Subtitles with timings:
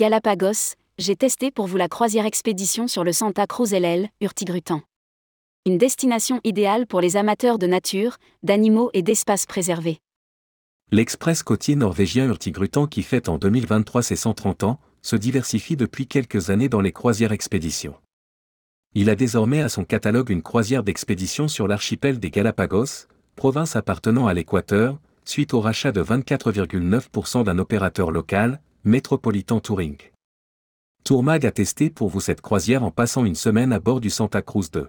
[0.00, 4.80] Galapagos, j'ai testé pour vous la croisière expédition sur le Santa Cruz LL, Hurtigruten.
[5.66, 9.98] Une destination idéale pour les amateurs de nature, d'animaux et d'espaces préservés.
[10.90, 16.48] L'express côtier norvégien Hurtigruten qui fête en 2023 ses 130 ans, se diversifie depuis quelques
[16.48, 17.96] années dans les croisières expéditions.
[18.94, 24.28] Il a désormais à son catalogue une croisière d'expédition sur l'archipel des Galapagos, province appartenant
[24.28, 29.98] à l'Équateur, suite au rachat de 24,9% d'un opérateur local, Metropolitan Touring.
[31.04, 34.40] Tourmag a testé pour vous cette croisière en passant une semaine à bord du Santa
[34.40, 34.88] Cruz 2.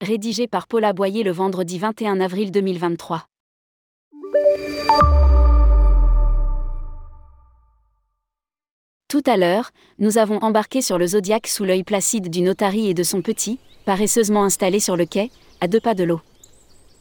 [0.00, 3.24] Rédigé par Paula Boyer le vendredi 21 avril 2023.
[9.06, 9.70] Tout à l'heure,
[10.00, 13.60] nous avons embarqué sur le Zodiac sous l'œil placide du notari et de son petit,
[13.84, 15.30] paresseusement installé sur le quai,
[15.60, 16.20] à deux pas de l'eau.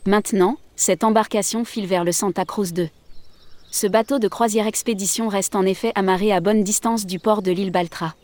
[0.06, 2.88] Maintenant, cette embarcation file vers le Santa Cruz 2.
[3.72, 7.52] Ce bateau de croisière expédition reste en effet amarré à bonne distance du port de
[7.52, 8.16] l'île Baltra.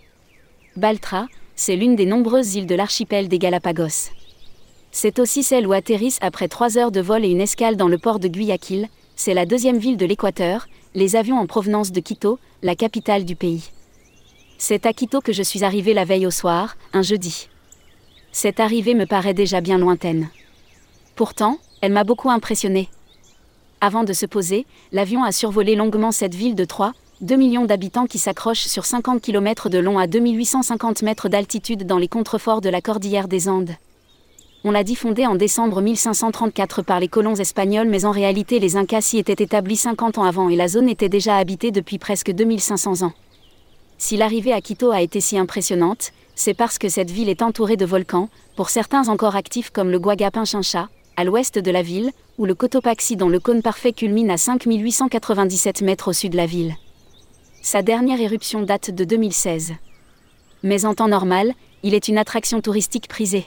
[0.78, 4.12] Baltra, c'est l'une des nombreuses îles de l'archipel des Galapagos.
[4.92, 7.98] C'est aussi celle où atterrissent après trois heures de vol et une escale dans le
[7.98, 12.39] port de Guayaquil, c'est la deuxième ville de l'Équateur, les avions en provenance de Quito,
[12.62, 13.70] la capitale du pays.
[14.58, 17.50] C'est à Quito que je suis arrivé la veille au soir, un jeudi.
[18.32, 20.30] Cette arrivée me paraît déjà bien lointaine.
[21.16, 22.89] Pourtant, elle m'a beaucoup impressionné.
[23.86, 28.06] Avant de se poser, l'avion a survolé longuement cette ville de 3, 2 millions d'habitants
[28.06, 32.70] qui s'accroche sur 50 km de long à 2850 mètres d'altitude dans les contreforts de
[32.70, 33.76] la cordillère des Andes.
[34.64, 38.78] On l'a dit fondée en décembre 1534 par les colons espagnols, mais en réalité les
[38.78, 42.31] Incas s'y étaient établis 50 ans avant et la zone était déjà habitée depuis presque
[42.31, 43.14] 2500 ans.
[43.98, 47.76] Si l'arrivée à Quito a été si impressionnante, c'est parce que cette ville est entourée
[47.76, 52.45] de volcans, pour certains encore actifs comme le Guagapin-Chincha, à l'ouest de la ville, ou
[52.45, 56.75] le Cotopaxi dont le cône parfait culmine à 5897 mètres au sud de la ville.
[57.61, 59.73] Sa dernière éruption date de 2016.
[60.64, 63.45] Mais en temps normal, il est une attraction touristique prisée.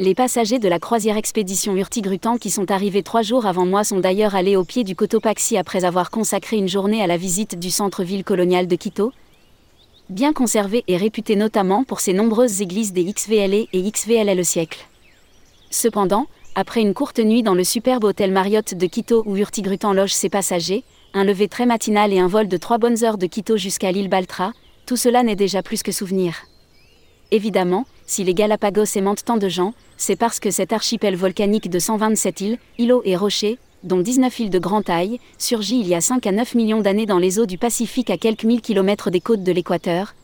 [0.00, 4.00] Les passagers de la croisière expédition Hurtigruten qui sont arrivés trois jours avant moi sont
[4.00, 7.70] d'ailleurs allés au pied du Cotopaxi après avoir consacré une journée à la visite du
[7.70, 9.12] centre-ville colonial de Quito.
[10.10, 14.84] Bien conservé et réputé notamment pour ses nombreuses églises des XVLE et XVLL siècle.
[15.70, 16.26] Cependant,
[16.56, 20.28] après une courte nuit dans le superbe hôtel Marriott de Quito où Hurtigruten loge ses
[20.28, 23.90] passagers, un lever très matinal et un vol de trois bonnes heures de Quito jusqu'à
[23.90, 24.52] l'île Baltra,
[24.86, 26.44] tout cela n'est déjà plus que souvenir.
[27.32, 31.78] Évidemment, si les Galapagos aimantent tant de gens, c'est parce que cet archipel volcanique de
[31.78, 36.00] 127 îles, îlots et rochers, dont 19 îles de grande taille, surgit il y a
[36.00, 39.20] 5 à 9 millions d'années dans les eaux du Pacifique à quelques mille kilomètres des
[39.20, 40.14] côtes de l'équateur,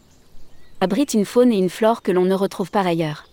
[0.80, 3.29] abrite une faune et une flore que l'on ne retrouve par ailleurs.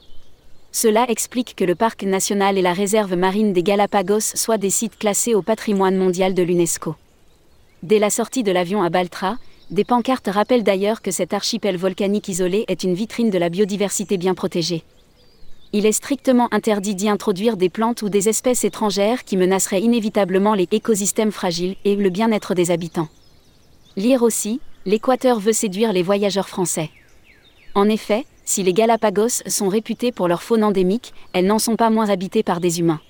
[0.79, 4.99] Cela explique que le parc national et la réserve marine des Galapagos soient des sites
[4.99, 6.93] classés au patrimoine mondial de l'UNESCO.
[7.81, 9.37] Dès la sortie de l'avion à Baltra,
[9.71, 14.17] des pancartes rappellent d'ailleurs que cet archipel volcanique isolé est une vitrine de la biodiversité
[14.17, 14.83] bien protégée.
[15.73, 20.53] Il est strictement interdit d'y introduire des plantes ou des espèces étrangères qui menaceraient inévitablement
[20.53, 23.09] les écosystèmes fragiles et le bien-être des habitants.
[23.95, 26.91] Lire aussi, l'Équateur veut séduire les voyageurs français.
[27.73, 31.89] En effet, si les Galapagos sont réputés pour leur faune endémique, elles n'en sont pas
[31.89, 33.01] moins habitées par des humains.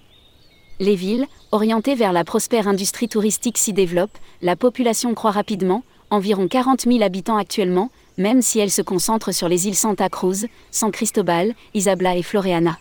[0.79, 6.47] Les villes, orientées vers la prospère industrie touristique s'y développent, la population croît rapidement, environ
[6.47, 10.91] 40 000 habitants actuellement, même si elle se concentre sur les îles Santa Cruz, San
[10.91, 12.79] Cristobal, Isabela et Floreana.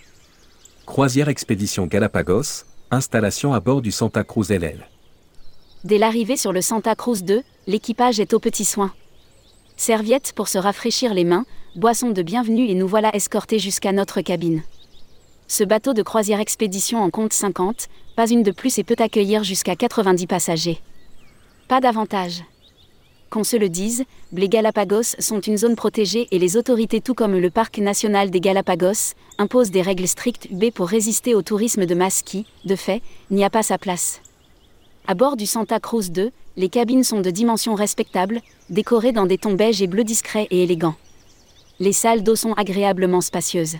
[0.86, 4.88] Croisière expédition Galapagos, installation à bord du Santa Cruz LL.
[5.84, 8.92] Dès l'arrivée sur le Santa Cruz 2, l'équipage est aux petits soins.
[9.76, 11.44] Serviettes pour se rafraîchir les mains,
[11.76, 14.62] boissons de bienvenue et nous voilà escortés jusqu'à notre cabine.
[15.46, 19.44] Ce bateau de croisière expédition en compte 50, pas une de plus et peut accueillir
[19.44, 20.80] jusqu'à 90 passagers.
[21.68, 22.42] Pas davantage
[23.28, 27.36] qu'on se le dise, les Galapagos sont une zone protégée et les autorités tout comme
[27.36, 31.94] le parc national des Galapagos imposent des règles strictes B pour résister au tourisme de
[31.96, 34.22] masse qui, de fait, n'y a pas sa place.
[35.08, 38.40] À bord du Santa Cruz 2, les cabines sont de dimensions respectables,
[38.70, 40.94] décorées dans des tons beige et bleu discrets et élégants.
[41.78, 43.76] Les salles d'eau sont agréablement spacieuses.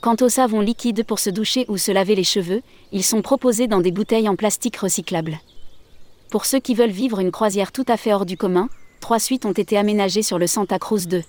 [0.00, 3.68] Quant aux savons liquides pour se doucher ou se laver les cheveux, ils sont proposés
[3.68, 5.38] dans des bouteilles en plastique recyclable.
[6.30, 8.68] Pour ceux qui veulent vivre une croisière tout à fait hors du commun,
[8.98, 11.22] trois suites ont été aménagées sur le Santa Cruz 2.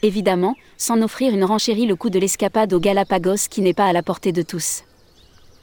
[0.00, 3.92] Évidemment, sans offrir une renchérie le coût de l'escapade aux Galapagos qui n'est pas à
[3.92, 4.82] la portée de tous.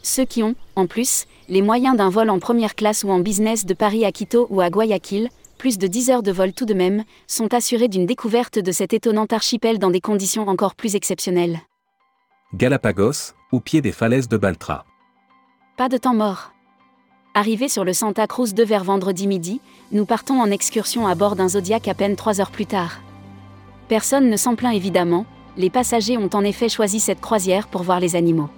[0.03, 3.65] Ceux qui ont, en plus, les moyens d'un vol en première classe ou en business
[3.65, 6.73] de Paris à Quito ou à Guayaquil, plus de 10 heures de vol tout de
[6.73, 11.59] même, sont assurés d'une découverte de cet étonnant archipel dans des conditions encore plus exceptionnelles.
[12.55, 14.85] Galapagos, au pied des falaises de Baltra.
[15.77, 16.53] Pas de temps mort.
[17.35, 19.61] Arrivé sur le Santa Cruz de vers vendredi midi,
[19.91, 23.01] nous partons en excursion à bord d'un Zodiac à peine 3 heures plus tard.
[23.89, 25.25] Personne ne s'en plaint évidemment,
[25.57, 28.49] les passagers ont en effet choisi cette croisière pour voir les animaux.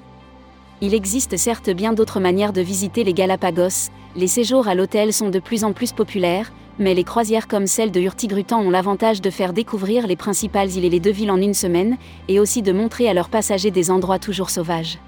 [0.82, 5.30] Il existe certes bien d'autres manières de visiter les Galapagos, les séjours à l'hôtel sont
[5.30, 9.30] de plus en plus populaires, mais les croisières comme celle de Hurtigruten ont l'avantage de
[9.30, 11.98] faire découvrir les principales îles et les deux villes en une semaine,
[12.28, 15.00] et aussi de montrer à leurs passagers des endroits toujours sauvages.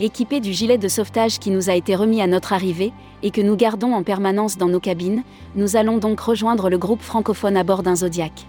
[0.00, 2.92] Équipés du gilet de sauvetage qui nous a été remis à notre arrivée,
[3.22, 5.22] et que nous gardons en permanence dans nos cabines,
[5.56, 8.46] nous allons donc rejoindre le groupe francophone à bord d'un Zodiac.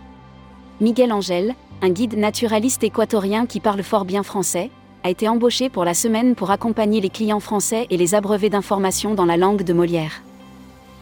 [0.79, 4.71] Miguel Angel, un guide naturaliste équatorien qui parle fort bien français,
[5.03, 9.13] a été embauché pour la semaine pour accompagner les clients français et les abreuver d'informations
[9.13, 10.21] dans la langue de Molière.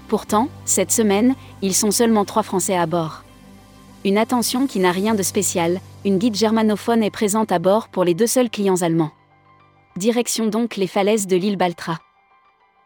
[0.10, 3.24] Pourtant, cette semaine, ils sont seulement trois Français à bord.
[4.04, 8.04] Une attention qui n'a rien de spécial, une guide germanophone est présente à bord pour
[8.04, 9.12] les deux seuls clients allemands.
[9.96, 12.00] Direction donc les falaises de l'île Baltra.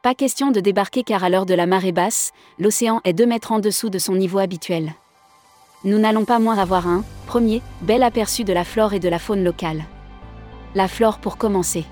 [0.03, 3.51] Pas question de débarquer car à l'heure de la marée basse, l'océan est 2 mètres
[3.51, 4.93] en dessous de son niveau habituel.
[5.85, 9.19] Nous n'allons pas moins avoir un, premier, bel aperçu de la flore et de la
[9.19, 9.85] faune locale
[10.75, 11.85] la flore pour commencer.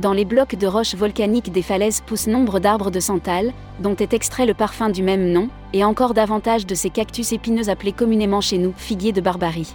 [0.00, 4.14] Dans les blocs de roches volcaniques des falaises poussent nombre d'arbres de santal, dont est
[4.14, 8.40] extrait le parfum du même nom, et encore davantage de ces cactus épineux appelés communément
[8.40, 9.74] chez nous figuiers de Barbarie.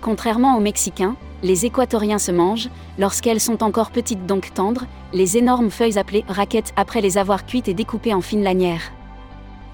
[0.00, 5.72] Contrairement aux Mexicains, les Équatoriens se mangent, lorsqu'elles sont encore petites donc tendres, les énormes
[5.72, 8.92] feuilles appelées raquettes après les avoir cuites et découpées en fines lanières.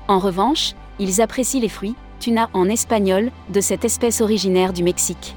[0.07, 5.37] En revanche, ils apprécient les fruits, tuna en espagnol, de cette espèce originaire du Mexique.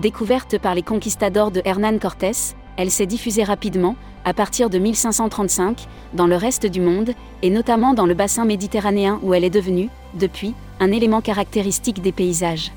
[0.00, 5.86] Découverte par les conquistadors de Hernán Cortés, elle s'est diffusée rapidement, à partir de 1535,
[6.14, 7.10] dans le reste du monde,
[7.42, 12.12] et notamment dans le bassin méditerranéen où elle est devenue, depuis, un élément caractéristique des
[12.12, 12.70] paysages.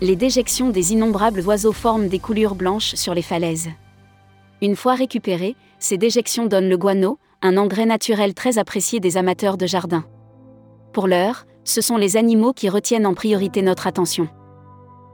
[0.00, 3.70] Les déjections des innombrables oiseaux forment des coulures blanches sur les falaises.
[4.60, 9.56] Une fois récupérées, ces déjections donnent le guano, un engrais naturel très apprécié des amateurs
[9.56, 10.04] de jardin.
[10.92, 14.28] Pour l'heure, ce sont les animaux qui retiennent en priorité notre attention.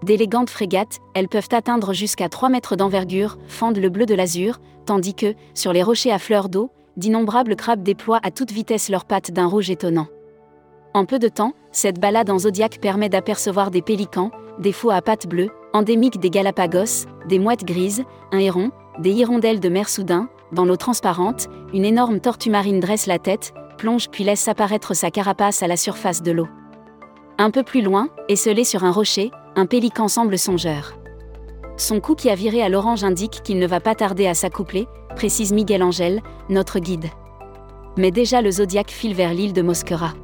[0.02, 5.14] D'élégantes frégates, elles peuvent atteindre jusqu'à 3 mètres d'envergure, fendent le bleu de l'azur, tandis
[5.14, 9.32] que, sur les rochers à fleur d'eau, d'innombrables crabes déploient à toute vitesse leurs pattes
[9.32, 10.06] d'un rouge étonnant.
[10.94, 15.02] En peu de temps, cette balade en zodiaque permet d'apercevoir des pélicans, des fous à
[15.02, 20.28] pattes bleues, endémiques des Galapagos, des mouettes grises, un héron, des hirondelles de mer soudain,
[20.52, 25.10] dans l'eau transparente, une énorme tortue marine dresse la tête, plonge puis laisse apparaître sa
[25.10, 26.48] carapace à la surface de l'eau.
[27.36, 30.96] Un peu plus loin, esselé sur un rocher, un pélican semble songeur.
[31.76, 34.86] Son cou qui a viré à l'orange indique qu'il ne va pas tarder à s'accoupler,
[35.16, 37.06] précise Miguel Angel, notre guide.
[37.96, 40.14] Mais déjà le zodiaque file vers l'île de Mosquera.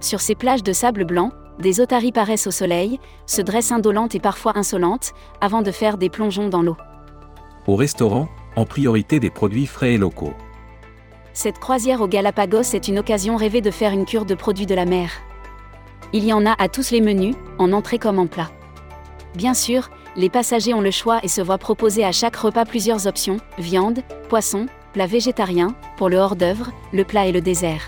[0.00, 4.20] Sur ces plages de sable blanc, des otaries paraissent au soleil, se dressent indolentes et
[4.20, 6.76] parfois insolentes, avant de faire des plongeons dans l'eau.
[7.68, 10.34] Au restaurant, en priorité des produits frais et locaux.
[11.32, 14.74] Cette croisière au Galapagos est une occasion rêvée de faire une cure de produits de
[14.74, 15.12] la mer.
[16.12, 18.50] Il y en a à tous les menus, en entrée comme en plat.
[19.34, 23.06] Bien sûr, les passagers ont le choix et se voient proposer à chaque repas plusieurs
[23.06, 27.82] options, viande, poisson, plat végétarien, pour le hors-d'œuvre, le plat et le dessert.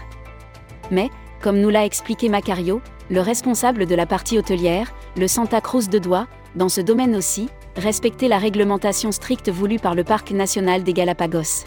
[0.91, 1.09] Mais,
[1.41, 5.99] comme nous l'a expliqué Macario, le responsable de la partie hôtelière, le Santa Cruz de
[5.99, 6.27] Doigt,
[6.57, 11.65] dans ce domaine aussi, respecter la réglementation stricte voulue par le Parc national des Galapagos.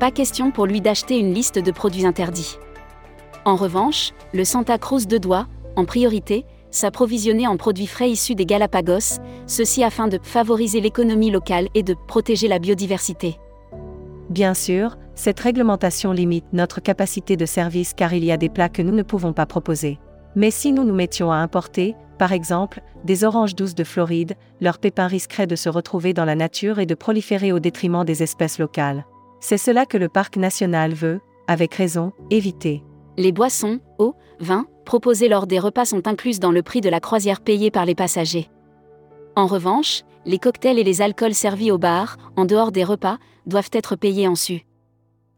[0.00, 2.58] Pas question pour lui d'acheter une liste de produits interdits.
[3.44, 5.46] En revanche, le Santa Cruz de Doigt,
[5.80, 11.68] en priorité, s'approvisionner en produits frais issus des Galapagos, ceci afin de favoriser l'économie locale
[11.74, 13.38] et de protéger la biodiversité.
[14.28, 18.68] Bien sûr, cette réglementation limite notre capacité de service car il y a des plats
[18.68, 19.98] que nous ne pouvons pas proposer.
[20.36, 24.78] Mais si nous nous mettions à importer, par exemple, des oranges douces de Floride, leurs
[24.78, 28.58] pépins risqueraient de se retrouver dans la nature et de proliférer au détriment des espèces
[28.58, 29.06] locales.
[29.40, 32.84] C'est cela que le parc national veut, avec raison, éviter.
[33.16, 37.00] Les boissons, eau, vin, proposées lors des repas sont incluses dans le prix de la
[37.00, 38.50] croisière payée par les passagers.
[39.36, 43.70] En revanche, les cocktails et les alcools servis au bar, en dehors des repas, doivent
[43.72, 44.66] être payés en su.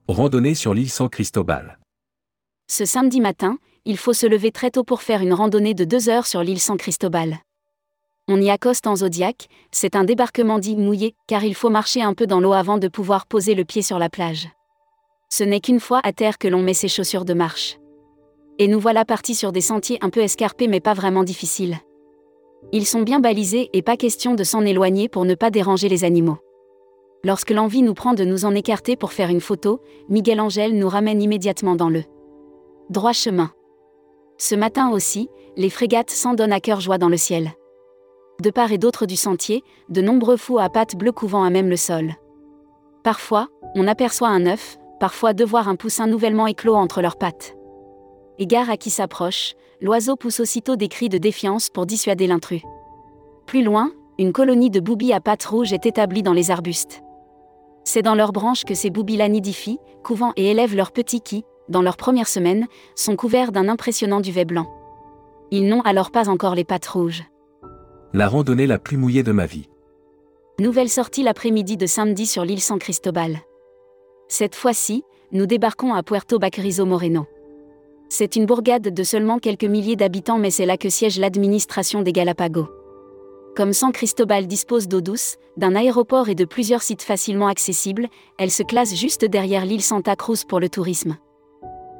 [0.08, 1.78] Randonnée sur l'île San Cristobal.
[2.68, 6.08] Ce samedi matin, il faut se lever très tôt pour faire une randonnée de deux
[6.08, 7.38] heures sur l'île San Cristobal.
[8.28, 12.14] On y accoste en zodiaque, c'est un débarquement dit mouillé, car il faut marcher un
[12.14, 14.49] peu dans l'eau avant de pouvoir poser le pied sur la plage.
[15.28, 17.78] Ce n'est qu'une fois à terre que l'on met ses chaussures de marche.
[18.59, 21.78] Et nous voilà partis sur des sentiers un peu escarpés mais pas vraiment difficiles.
[22.73, 26.04] Ils sont bien balisés et pas question de s'en éloigner pour ne pas déranger les
[26.04, 26.38] animaux.
[27.25, 30.88] Lorsque l'envie nous prend de nous en écarter pour faire une photo, Miguel Angel nous
[30.88, 32.02] ramène immédiatement dans le
[32.90, 33.50] droit chemin.
[34.38, 37.52] Ce matin aussi, les frégates s'en donnent à cœur joie dans le ciel.
[38.40, 41.68] De part et d'autre du sentier, de nombreux fous à pattes bleues couvant à même
[41.68, 42.14] le sol.
[43.04, 47.56] Parfois, on aperçoit un œuf, parfois de voir un poussin nouvellement éclos entre leurs pattes.
[48.42, 52.62] Égard à qui s'approche, l'oiseau pousse aussitôt des cris de défiance pour dissuader l'intrus.
[53.46, 57.04] Plus loin, une colonie de boubies à pattes rouges est établie dans les arbustes.
[57.84, 61.44] C'est dans leurs branches que ces boubies la nidifient, couvant et élèvent leurs petits qui,
[61.68, 64.68] dans leurs premières semaines, sont couverts d'un impressionnant duvet blanc.
[65.52, 67.22] Ils n'ont alors pas encore les pattes rouges.
[68.12, 69.68] La randonnée la plus mouillée de ma vie.
[70.58, 73.38] Nouvelle sortie l'après-midi de samedi sur l'île San Cristobal.
[74.26, 77.28] Cette fois-ci, nous débarquons à Puerto Baquerizo Moreno.
[78.14, 82.12] C'est une bourgade de seulement quelques milliers d'habitants mais c'est là que siège l'administration des
[82.12, 82.69] Galapagos.
[83.57, 88.50] Comme San Cristobal dispose d'eau douce, d'un aéroport et de plusieurs sites facilement accessibles, elle
[88.50, 91.16] se classe juste derrière l'île Santa Cruz pour le tourisme.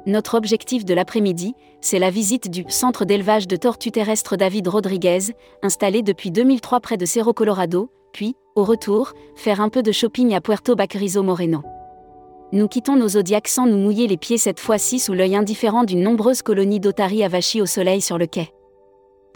[0.05, 5.33] Notre objectif de l'après-midi, c'est la visite du centre d'élevage de tortues terrestres David Rodriguez,
[5.63, 10.35] installé depuis 2003 près de Cerro Colorado, puis, au retour, faire un peu de shopping
[10.35, 11.63] à Puerto Baquerizo Moreno.
[12.53, 16.03] Nous quittons nos zodiacs sans nous mouiller les pieds cette fois-ci sous l'œil indifférent d'une
[16.03, 18.53] nombreuse colonie d'otaries avachis au soleil sur le quai.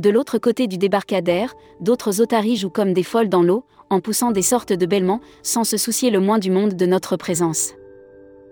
[0.01, 4.31] De l'autre côté du débarcadère, d'autres otaries jouent comme des folles dans l'eau, en poussant
[4.31, 7.73] des sortes de bêlements, sans se soucier le moins du monde de notre présence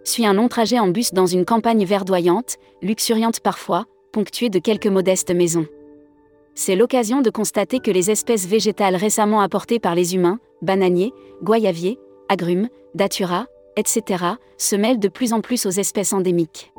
[0.07, 4.88] suit un long trajet en bus dans une campagne verdoyante, luxuriante parfois, ponctuée de quelques
[4.88, 5.65] modestes maisons.
[6.53, 11.12] C'est l'occasion de constater que les espèces végétales récemment apportées par les humains, bananiers,
[11.43, 14.24] goyaviers, agrumes, datura, etc.,
[14.58, 16.74] se mêlent de plus en plus aux espèces endémiques.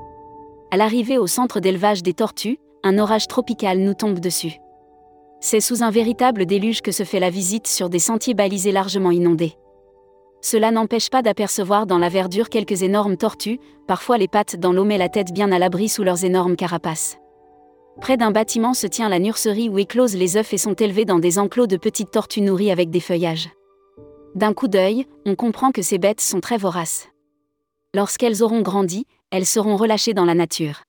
[0.71, 4.59] À l'arrivée au centre d'élevage des tortues, un orage tropical nous tombe dessus.
[5.41, 9.11] C'est sous un véritable déluge que se fait la visite sur des sentiers balisés largement
[9.11, 9.55] inondés.
[10.41, 14.85] Cela n'empêche pas d'apercevoir dans la verdure quelques énormes tortues, parfois les pattes dans l'eau
[14.85, 17.19] mais la tête bien à l'abri sous leurs énormes carapaces.
[18.00, 21.19] Près d'un bâtiment se tient la nurserie où éclosent les œufs et sont élevés dans
[21.19, 23.49] des enclos de petites tortues nourries avec des feuillages.
[24.37, 27.09] D'un coup d'œil, on comprend que ces bêtes sont très voraces.
[27.95, 30.83] Lorsqu'elles auront grandi, elles seront relâchées dans la nature.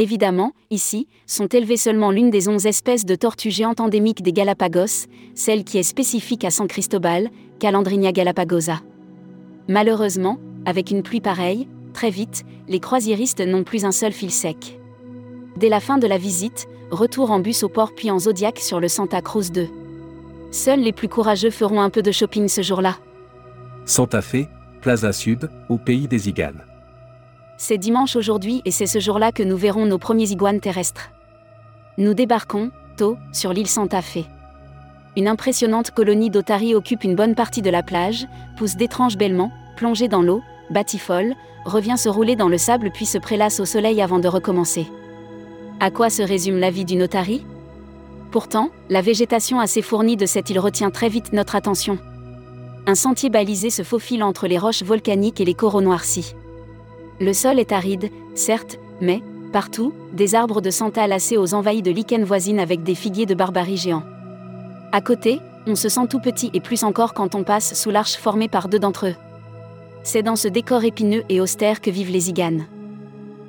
[0.00, 5.06] Évidemment, ici, sont élevées seulement l'une des onze espèces de tortues géantes endémiques des Galapagos,
[5.36, 8.80] celle qui est spécifique à San Cristobal, Calandrinia galapagosa.
[9.68, 14.80] Malheureusement, avec une pluie pareille, très vite, les croisiéristes n'ont plus un seul fil sec.
[15.56, 18.80] Dès la fin de la visite, retour en bus au port puis en Zodiac sur
[18.80, 19.83] le Santa Cruz 2.
[20.54, 22.96] Seuls les plus courageux feront un peu de shopping ce jour-là.
[23.86, 24.46] Santa Fe,
[24.82, 26.62] Plaza Sud, au pays des iguanes.
[27.56, 31.10] C'est dimanche aujourd'hui et c'est ce jour-là que nous verrons nos premiers iguanes terrestres.
[31.98, 34.26] Nous débarquons, tôt, sur l'île Santa Fe.
[35.16, 40.06] Une impressionnante colonie d'otaries occupe une bonne partie de la plage, pousse d'étranges bêlements, plongée
[40.06, 41.34] dans l'eau, batifole,
[41.64, 44.86] revient se rouler dans le sable puis se prélasse au soleil avant de recommencer.
[45.80, 47.44] À quoi se résume la vie d'une otarie?
[48.34, 52.00] Pourtant, la végétation assez fournie de cette île retient très vite notre attention.
[52.84, 56.34] Un sentier balisé se faufile entre les roches volcaniques et les coraux noircis.
[57.20, 59.22] Le sol est aride, certes, mais,
[59.52, 63.36] partout, des arbres de santal lacés aux envahis de lichens voisines avec des figuiers de
[63.36, 64.02] barbarie géants.
[64.90, 65.38] À côté,
[65.68, 68.68] on se sent tout petit et plus encore quand on passe sous l'arche formée par
[68.68, 69.16] deux d'entre eux.
[70.02, 72.66] C'est dans ce décor épineux et austère que vivent les iganes.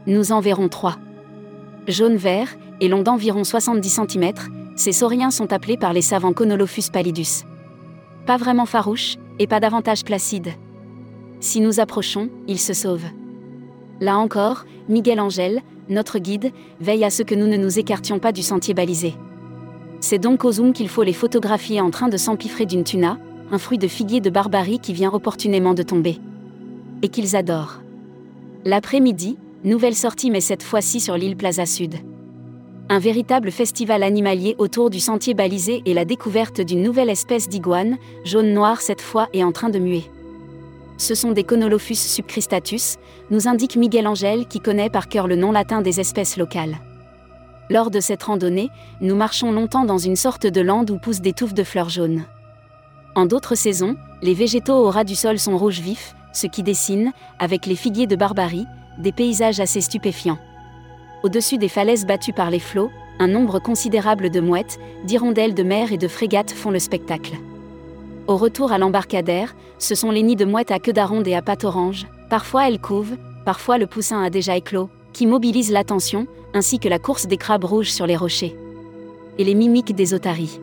[0.05, 0.99] Nous en verrons trois.
[1.87, 2.49] Jaune-vert,
[2.81, 4.33] et long d'environ 70 cm,
[4.75, 7.45] ces sauriens sont appelés par les savants Conolophus pallidus.
[8.25, 10.53] Pas vraiment farouches, et pas davantage placides.
[11.39, 13.09] Si nous approchons, ils se sauvent.
[14.01, 18.31] Là encore, Miguel Angel, notre guide, veille à ce que nous ne nous écartions pas
[18.31, 19.15] du sentier balisé.
[19.99, 23.17] C'est donc au zoom qu'il faut les photographier en train de s'empiffrer d'une tuna,
[23.51, 26.19] un fruit de figuier de barbarie qui vient opportunément de tomber.
[27.01, 27.81] Et qu'ils adorent.
[28.65, 31.95] L'après-midi, nouvelle sortie mais cette fois-ci sur l'île Plaza Sud.
[32.89, 37.97] Un véritable festival animalier autour du sentier balisé et la découverte d'une nouvelle espèce d'iguane,
[38.23, 40.03] jaune-noir cette fois et en train de muer
[40.97, 42.97] ce sont des Conolophus subcristatus,
[43.29, 46.77] nous indique Miguel Angel qui connaît par cœur le nom latin des espèces locales.
[47.69, 48.69] Lors de cette randonnée,
[49.01, 52.25] nous marchons longtemps dans une sorte de lande où poussent des touffes de fleurs jaunes.
[53.15, 57.11] En d'autres saisons, les végétaux au ras du sol sont rouges vifs, ce qui dessine,
[57.39, 58.65] avec les figuiers de Barbarie,
[58.99, 60.37] des paysages assez stupéfiants.
[61.25, 65.91] Au-dessus des falaises battues par les flots, un nombre considérable de mouettes, d'hirondelles de mer
[65.91, 67.33] et de frégates font le spectacle.
[68.27, 71.41] Au retour à l'embarcadère, ce sont les nids de mouettes à queue d'aronde et à
[71.41, 76.77] pattes orange, parfois elles couvent, parfois le poussin a déjà éclos, qui mobilisent l'attention, ainsi
[76.77, 78.55] que la course des crabes rouges sur les rochers.
[79.39, 80.59] Et les mimiques des otaries.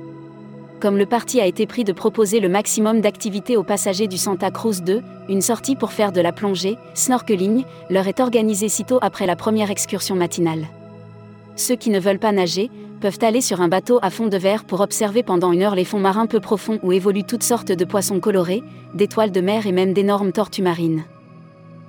[0.83, 4.51] Comme le parti a été pris de proposer le maximum d'activités aux passagers du Santa
[4.51, 9.27] Cruz 2, une sortie pour faire de la plongée, snorkeling, leur est organisée sitôt après
[9.27, 10.67] la première excursion matinale.
[11.55, 12.69] Ceux qui ne veulent pas nager,
[13.01, 15.85] peuvent aller sur un bateau à fond de verre pour observer pendant une heure les
[15.85, 19.73] fonds marins peu profonds où évoluent toutes sortes de poissons colorés, d'étoiles de mer et
[19.73, 21.05] même d'énormes tortues marines.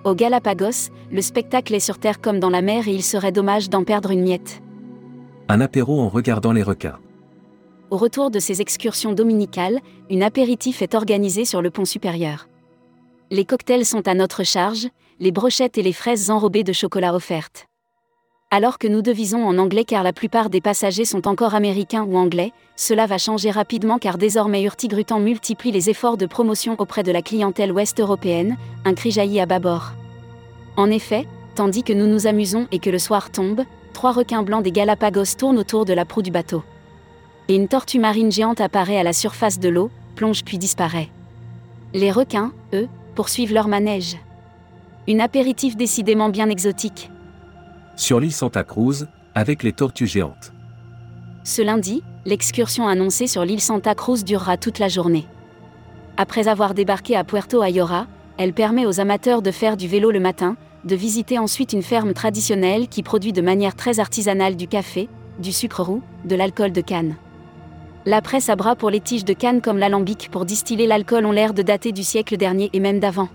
[0.04, 3.72] Au Galapagos, le spectacle est sur Terre comme dans la mer et il serait dommage
[3.72, 4.62] d'en perdre une miette.
[5.50, 7.00] Un apéro en regardant les requins.
[7.94, 12.48] Au retour de ces excursions dominicales, une apéritif est organisée sur le pont supérieur.
[13.30, 14.88] Les cocktails sont à notre charge,
[15.20, 17.68] les brochettes et les fraises enrobées de chocolat offertes.
[18.50, 22.18] Alors que nous devisons en anglais car la plupart des passagers sont encore américains ou
[22.18, 27.12] anglais, cela va changer rapidement car désormais Hurtigruten multiplie les efforts de promotion auprès de
[27.12, 29.92] la clientèle ouest européenne, un cri jaillit à bâbord.
[30.78, 33.62] En effet, tandis que nous nous amusons et que le soir tombe,
[33.94, 36.64] trois requins blancs des Galapagos tournent autour de la proue du bateau.
[37.50, 41.10] Et une tortue marine géante apparaît à la surface de l'eau, plonge puis disparaît.
[41.94, 44.18] Les requins, eux, poursuivent leur manège.
[45.08, 47.12] Une apéritif décidément bien exotique.
[47.96, 50.54] Sur l'île Santa Cruz, avec les tortues géantes.
[51.44, 55.28] Ce lundi, l'excursion annoncée sur l'île Santa Cruz durera toute la journée.
[56.16, 58.08] Après avoir débarqué à Puerto Ayora,
[58.38, 62.14] elle permet aux amateurs de faire du vélo le matin, de visiter ensuite une ferme
[62.14, 65.10] traditionnelle qui produit de manière très artisanale du café,
[65.40, 67.16] du sucre roux, de l'alcool de canne.
[68.06, 71.32] La presse à bras pour les tiges de canne comme l'alambic pour distiller l'alcool ont
[71.32, 73.30] l'air de dater du siècle dernier et même d'avant.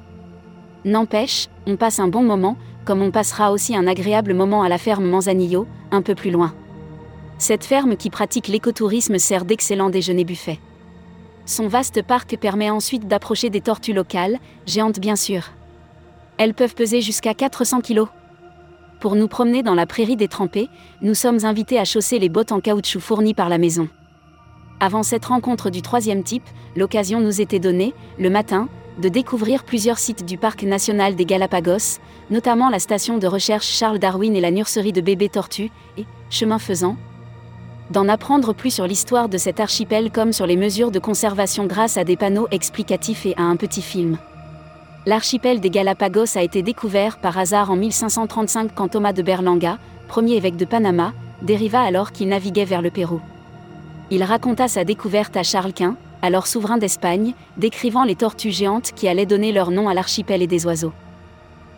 [0.84, 4.76] N'empêche, on passe un bon moment, comme on passera aussi un agréable moment à la
[4.76, 6.54] ferme Manzanillo, un peu plus loin.
[7.38, 10.58] Cette ferme qui pratique l'écotourisme sert d'excellent déjeuner buffet.
[11.46, 15.44] Son vaste parc permet ensuite d'approcher des tortues locales, géantes bien sûr.
[16.36, 18.02] Elles peuvent peser jusqu'à 400 kg.
[19.00, 20.68] Pour nous promener dans la prairie détrempée,
[21.00, 23.88] nous sommes invités à chausser les bottes en caoutchouc fournies par la maison.
[24.80, 28.68] Avant cette rencontre du troisième type, l'occasion nous était donnée, le matin,
[28.98, 31.98] de découvrir plusieurs sites du parc national des Galapagos,
[32.30, 36.60] notamment la station de recherche Charles Darwin et la nurserie de bébés tortues, et, chemin
[36.60, 36.96] faisant,
[37.90, 41.96] d'en apprendre plus sur l'histoire de cet archipel comme sur les mesures de conservation grâce
[41.96, 44.18] à des panneaux explicatifs et à un petit film.
[45.06, 50.36] L'archipel des Galapagos a été découvert par hasard en 1535 quand Thomas de Berlanga, premier
[50.36, 53.20] évêque de Panama, dériva alors qu'il naviguait vers le Pérou.
[54.10, 59.06] Il raconta sa découverte à Charles Quint, alors souverain d'Espagne, décrivant les tortues géantes qui
[59.06, 60.94] allaient donner leur nom à l'archipel et des oiseaux.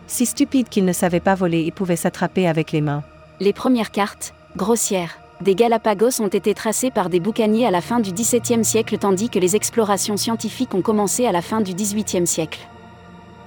[0.07, 3.03] Si stupide qu'il ne savait pas voler et pouvait s'attraper avec les mains.
[3.39, 7.99] Les premières cartes, grossières, des Galapagos ont été tracées par des boucaniers à la fin
[7.99, 12.27] du XVIIe siècle tandis que les explorations scientifiques ont commencé à la fin du XVIIIe
[12.27, 12.59] siècle.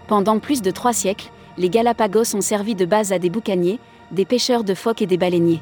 [0.08, 3.78] Pendant plus de trois siècles, les Galapagos ont servi de base à des boucaniers,
[4.10, 5.60] des pêcheurs de phoques et des baleiniers.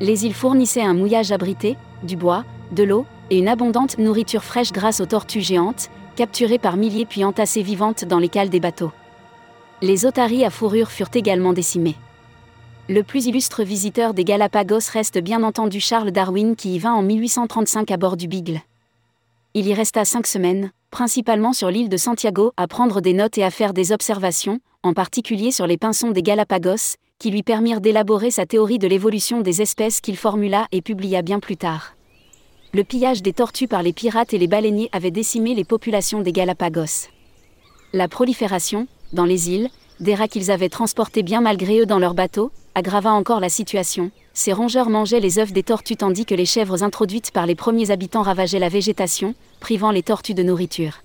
[0.00, 4.72] Les îles fournissaient un mouillage abrité, du bois, de l'eau, et une abondante nourriture fraîche
[4.72, 8.92] grâce aux tortues géantes, capturées par milliers puis entassées vivantes dans les cales des bateaux.
[9.82, 11.96] Les otaries à fourrure furent également décimées.
[12.88, 17.02] Le plus illustre visiteur des Galapagos reste bien entendu Charles Darwin qui y vint en
[17.02, 18.60] 1835 à bord du Beagle.
[19.54, 23.44] Il y resta cinq semaines, principalement sur l'île de Santiago, à prendre des notes et
[23.44, 28.32] à faire des observations, en particulier sur les pinsons des Galapagos, qui lui permirent d'élaborer
[28.32, 31.94] sa théorie de l'évolution des espèces qu'il formula et publia bien plus tard
[32.72, 36.32] le pillage des tortues par les pirates et les baleiniers avait décimé les populations des
[36.32, 37.08] Galapagos.
[37.92, 42.14] La prolifération, dans les îles, des rats qu'ils avaient transportés bien malgré eux dans leurs
[42.14, 44.12] bateaux, aggrava encore la situation.
[44.34, 47.90] Ces rongeurs mangeaient les œufs des tortues tandis que les chèvres introduites par les premiers
[47.90, 51.02] habitants ravageaient la végétation, privant les tortues de nourriture.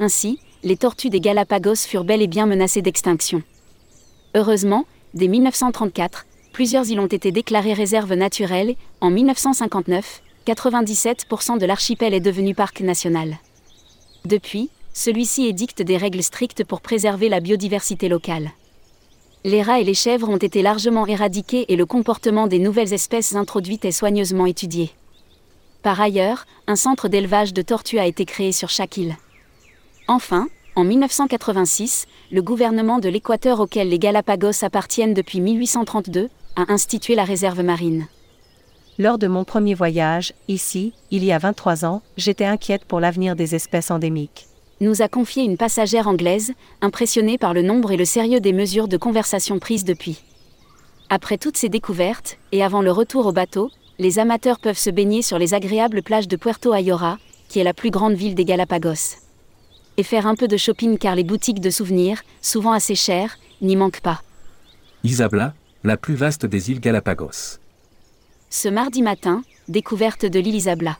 [0.00, 3.44] Ainsi, les tortues des Galapagos furent bel et bien menacées d'extinction.
[4.34, 12.14] Heureusement, dès 1934, plusieurs îles ont été déclarées réserves naturelles, en 1959, 97% de l'archipel
[12.14, 13.38] est devenu parc national.
[14.24, 18.50] Depuis, celui-ci édicte des règles strictes pour préserver la biodiversité locale.
[19.44, 23.34] Les rats et les chèvres ont été largement éradiqués et le comportement des nouvelles espèces
[23.34, 24.90] introduites est soigneusement étudié.
[25.82, 29.16] Par ailleurs, un centre d'élevage de tortues a été créé sur chaque île.
[30.08, 30.48] Enfin,
[30.80, 37.24] en 1986, le gouvernement de l'Équateur auquel les Galapagos appartiennent depuis 1832 a institué la
[37.24, 38.06] réserve marine.
[38.98, 43.36] Lors de mon premier voyage, ici, il y a 23 ans, j'étais inquiète pour l'avenir
[43.36, 44.46] des espèces endémiques.
[44.80, 48.88] Nous a confié une passagère anglaise, impressionnée par le nombre et le sérieux des mesures
[48.88, 50.24] de conversation prises depuis.
[51.10, 55.20] Après toutes ces découvertes, et avant le retour au bateau, les amateurs peuvent se baigner
[55.20, 57.18] sur les agréables plages de Puerto Ayora,
[57.50, 59.18] qui est la plus grande ville des Galapagos.
[60.00, 63.76] Et faire un peu de shopping car les boutiques de souvenirs, souvent assez chères, n'y
[63.76, 64.22] manquent pas.
[65.04, 65.52] Isabla,
[65.84, 67.58] la plus vaste des îles Galapagos.
[68.48, 70.96] Ce mardi matin, découverte de l'île Isabla.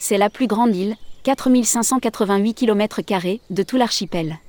[0.00, 3.02] C'est la plus grande île, 4588 km,
[3.50, 4.40] de tout l'archipel.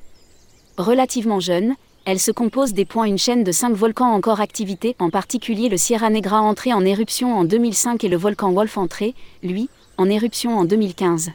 [0.79, 5.11] Relativement jeune, elle se compose des points une chaîne de cinq volcans encore activité, en
[5.11, 9.69] particulier le Sierra Negra entré en éruption en 2005 et le volcan Wolf entré, lui,
[9.97, 11.29] en éruption en 2015.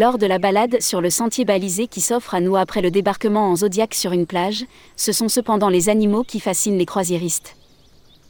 [0.00, 3.50] Lors de la balade sur le sentier balisé qui s'offre à nous après le débarquement
[3.50, 4.64] en Zodiac sur une plage,
[4.96, 7.54] ce sont cependant les animaux qui fascinent les croisiéristes.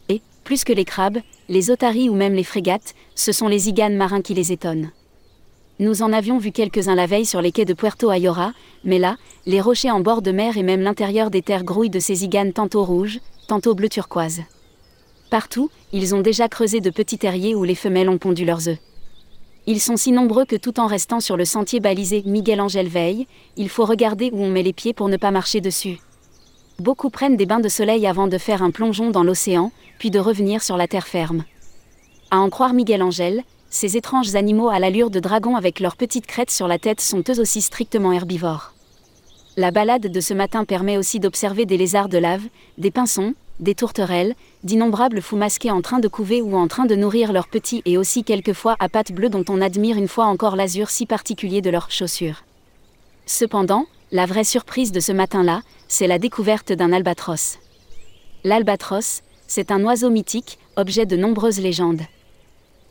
[0.08, 3.94] Et, plus que les crabes, les otaries ou même les frégates, ce sont les iganes
[3.94, 4.90] marins qui les étonnent.
[5.78, 8.52] Nous en avions vu quelques-uns la veille sur les quais de Puerto Ayora,
[8.82, 12.00] mais là, les rochers en bord de mer et même l'intérieur des terres grouillent de
[12.00, 14.40] ces iganes tantôt rouges, tantôt bleu turquoise.
[15.30, 18.78] Partout, ils ont déjà creusé de petits terriers où les femelles ont pondu leurs œufs.
[19.70, 23.28] Ils sont si nombreux que tout en restant sur le sentier balisé Miguel Angel Veille,
[23.56, 26.00] il faut regarder où on met les pieds pour ne pas marcher dessus.
[26.80, 30.18] Beaucoup prennent des bains de soleil avant de faire un plongeon dans l'océan, puis de
[30.18, 31.44] revenir sur la terre ferme.
[32.32, 36.26] À en croire Miguel Angel, ces étranges animaux à l'allure de dragons avec leurs petites
[36.26, 38.74] crêtes sur la tête sont eux aussi strictement herbivores.
[39.56, 42.42] La balade de ce matin permet aussi d'observer des lézards de lave,
[42.76, 46.94] des pinsons, des tourterelles, d'innombrables fous masqués en train de couver ou en train de
[46.94, 50.56] nourrir leurs petits et aussi quelquefois à pattes bleues dont on admire une fois encore
[50.56, 52.44] l'azur si particulier de leurs chaussures.
[53.26, 57.58] Cependant, la vraie surprise de ce matin-là, c'est la découverte d'un albatros.
[58.44, 62.02] L'albatros, c'est un oiseau mythique, objet de nombreuses légendes.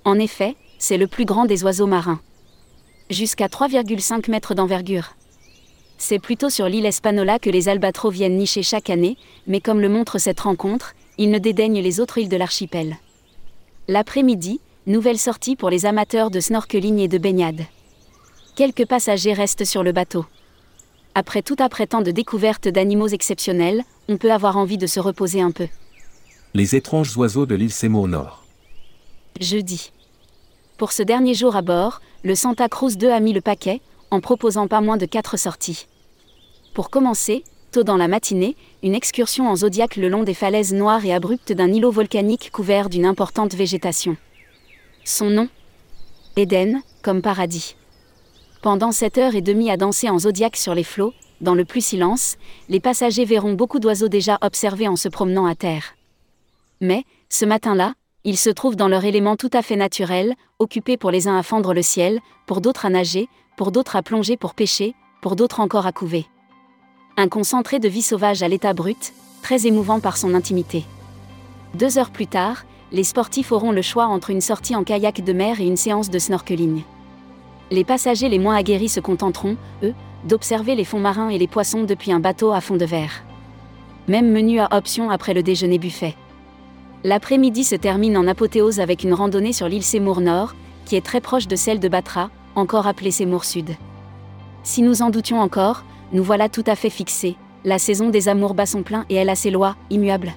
[0.05, 2.21] En effet, c'est le plus grand des oiseaux marins.
[3.09, 5.15] Jusqu'à 3,5 mètres d'envergure.
[5.97, 9.89] C'est plutôt sur l'île Espanola que les albatros viennent nicher chaque année, mais comme le
[9.89, 12.97] montre cette rencontre, ils ne dédaignent les autres îles de l'archipel.
[13.89, 17.65] L'après-midi, nouvelle sortie pour les amateurs de snorkeling et de baignade.
[18.55, 20.25] Quelques passagers restent sur le bateau.
[21.15, 25.41] Après tout après tant de découvertes d'animaux exceptionnels, on peut avoir envie de se reposer
[25.41, 25.67] un peu.
[26.53, 28.45] Les étranges oiseaux de l'île Seymour Nord.
[29.41, 29.91] Jeudi.
[30.77, 34.21] Pour ce dernier jour à bord, le Santa Cruz 2 a mis le paquet, en
[34.21, 35.87] proposant pas moins de quatre sorties.
[36.73, 41.05] Pour commencer, tôt dans la matinée, une excursion en zodiaque le long des falaises noires
[41.05, 44.17] et abruptes d'un îlot volcanique couvert d'une importante végétation.
[45.03, 45.47] Son nom?
[46.35, 47.75] Éden, comme paradis.
[48.61, 51.85] Pendant sept heures et demie à danser en zodiaque sur les flots, dans le plus
[51.85, 52.35] silence,
[52.67, 55.95] les passagers verront beaucoup d'oiseaux déjà observés en se promenant à terre.
[56.81, 57.93] Mais, ce matin-là,
[58.25, 61.43] ils se trouvent dans leur élément tout à fait naturel, occupés pour les uns à
[61.43, 65.61] fendre le ciel, pour d'autres à nager, pour d'autres à plonger pour pêcher, pour d'autres
[65.61, 66.25] encore à couver.
[67.21, 70.85] Un concentré de vie sauvage à l'état brut, très émouvant par son intimité.
[71.73, 75.33] Deux heures plus tard, les sportifs auront le choix entre une sortie en kayak de
[75.33, 76.83] mer et une séance de snorkeling.
[77.71, 81.83] Les passagers les moins aguerris se contenteront, eux, d'observer les fonds marins et les poissons
[81.83, 83.25] depuis un bateau à fond de verre.
[84.07, 86.15] Même menu à option après le déjeuner buffet.
[87.03, 90.55] L'après-midi se termine en apothéose avec une randonnée sur l'île Seymour Nord,
[90.85, 93.75] qui est très proche de celle de Batra, encore appelée Seymour Sud.
[94.63, 97.35] Si nous en doutions encore, nous voilà tout à fait fixés.
[97.65, 100.33] La saison des amours bat son plein et elle a ses lois, immuables.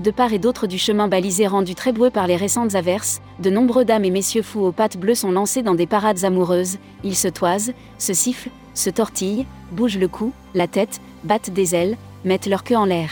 [0.00, 3.50] De part et d'autre du chemin balisé rendu très boueux par les récentes averses, de
[3.50, 7.16] nombreux dames et messieurs fous aux pattes bleues sont lancés dans des parades amoureuses, ils
[7.16, 12.46] se toisent, se sifflent, se tortillent, bougent le cou, la tête, battent des ailes, mettent
[12.46, 13.10] leur queue en l'air.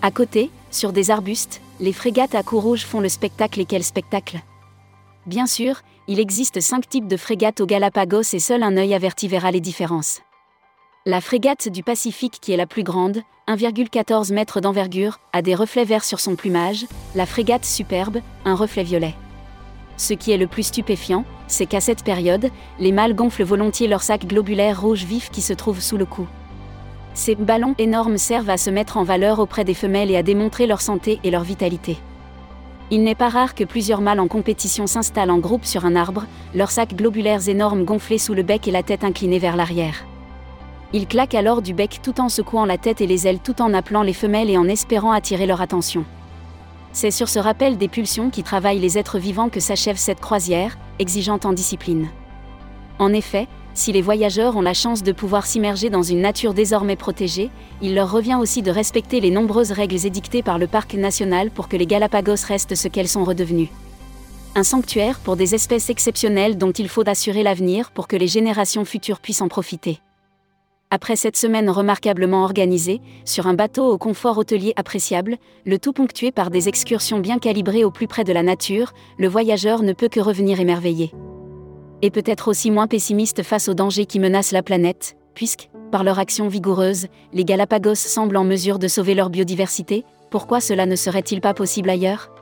[0.00, 3.82] À côté, sur des arbustes, les frégates à cou rouge font le spectacle et quel
[3.82, 4.38] spectacle
[5.26, 9.26] Bien sûr, il existe cinq types de frégates aux Galapagos et seul un œil averti
[9.26, 10.20] verra les différences.
[11.06, 15.86] La frégate du Pacifique qui est la plus grande, 1,14 m d'envergure, a des reflets
[15.86, 16.84] verts sur son plumage,
[17.14, 19.14] la frégate Superbe, un reflet violet.
[19.96, 24.02] Ce qui est le plus stupéfiant, c'est qu'à cette période, les mâles gonflent volontiers leurs
[24.02, 26.26] sacs globulaires rouge vif qui se trouvent sous le cou.
[27.14, 30.66] Ces ballons énormes servent à se mettre en valeur auprès des femelles et à démontrer
[30.66, 31.96] leur santé et leur vitalité.
[32.90, 36.26] Il n'est pas rare que plusieurs mâles en compétition s'installent en groupe sur un arbre,
[36.54, 40.04] leurs sacs globulaires énormes gonflés sous le bec et la tête inclinée vers l'arrière.
[40.92, 43.72] Ils claquent alors du bec tout en secouant la tête et les ailes tout en
[43.74, 46.04] appelant les femelles et en espérant attirer leur attention.
[46.92, 50.76] C'est sur ce rappel des pulsions qui travaillent les êtres vivants que s'achève cette croisière,
[50.98, 52.08] exigeante en discipline.
[52.98, 56.96] En effet, si les voyageurs ont la chance de pouvoir s'immerger dans une nature désormais
[56.96, 57.50] protégée,
[57.80, 61.68] il leur revient aussi de respecter les nombreuses règles édictées par le parc national pour
[61.68, 63.70] que les Galapagos restent ce qu'elles sont redevenues.
[64.56, 68.84] Un sanctuaire pour des espèces exceptionnelles dont il faut assurer l'avenir pour que les générations
[68.84, 70.00] futures puissent en profiter.
[70.92, 76.32] Après cette semaine remarquablement organisée, sur un bateau au confort hôtelier appréciable, le tout ponctué
[76.32, 80.08] par des excursions bien calibrées au plus près de la nature, le voyageur ne peut
[80.08, 81.12] que revenir émerveillé.
[82.02, 86.18] Et peut-être aussi moins pessimiste face aux dangers qui menacent la planète, puisque, par leur
[86.18, 91.40] action vigoureuse, les Galapagos semblent en mesure de sauver leur biodiversité, pourquoi cela ne serait-il
[91.40, 92.32] pas possible ailleurs?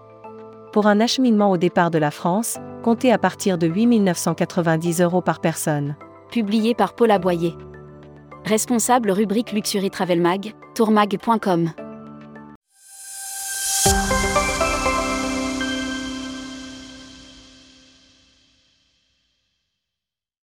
[0.72, 5.20] Pour un acheminement au départ de la France, comptez à partir de 8 990 euros
[5.20, 5.96] par personne.
[6.30, 7.54] Publié par Paul Aboyer.
[8.48, 11.87] Responsable rubrique Luxury Travel Mag, tourmag.com.